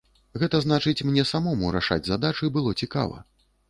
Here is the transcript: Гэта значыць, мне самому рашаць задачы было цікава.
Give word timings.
Гэта 0.43 0.61
значыць, 0.65 1.03
мне 1.11 1.27
самому 1.33 1.71
рашаць 1.79 2.01
задачы 2.11 2.55
было 2.61 2.79
цікава. 2.85 3.27